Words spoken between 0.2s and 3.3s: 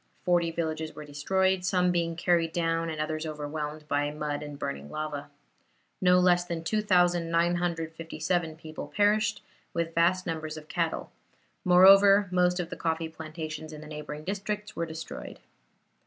Forty villages were destroyed, some being carried down and others